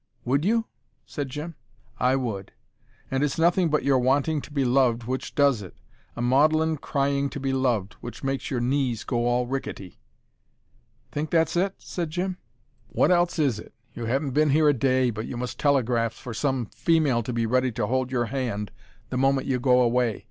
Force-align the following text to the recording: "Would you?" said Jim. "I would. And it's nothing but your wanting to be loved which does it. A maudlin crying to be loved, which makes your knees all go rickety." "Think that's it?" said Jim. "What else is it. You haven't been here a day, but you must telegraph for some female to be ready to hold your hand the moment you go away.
"Would 0.25 0.43
you?" 0.43 0.65
said 1.05 1.29
Jim. 1.29 1.53
"I 1.99 2.15
would. 2.15 2.53
And 3.11 3.23
it's 3.23 3.37
nothing 3.37 3.69
but 3.69 3.83
your 3.83 3.99
wanting 3.99 4.41
to 4.41 4.49
be 4.51 4.65
loved 4.65 5.03
which 5.03 5.35
does 5.35 5.61
it. 5.61 5.75
A 6.15 6.23
maudlin 6.23 6.77
crying 6.77 7.29
to 7.29 7.39
be 7.39 7.53
loved, 7.53 7.93
which 8.01 8.23
makes 8.23 8.49
your 8.49 8.61
knees 8.61 9.05
all 9.11 9.45
go 9.45 9.51
rickety." 9.51 9.99
"Think 11.11 11.29
that's 11.29 11.55
it?" 11.55 11.75
said 11.77 12.09
Jim. 12.09 12.37
"What 12.87 13.11
else 13.11 13.37
is 13.37 13.59
it. 13.59 13.75
You 13.93 14.05
haven't 14.05 14.31
been 14.31 14.49
here 14.49 14.67
a 14.67 14.73
day, 14.73 15.11
but 15.11 15.27
you 15.27 15.37
must 15.37 15.59
telegraph 15.59 16.13
for 16.13 16.33
some 16.33 16.65
female 16.75 17.21
to 17.21 17.31
be 17.31 17.45
ready 17.45 17.71
to 17.73 17.85
hold 17.85 18.11
your 18.11 18.25
hand 18.25 18.71
the 19.11 19.17
moment 19.17 19.45
you 19.45 19.59
go 19.59 19.81
away. 19.81 20.19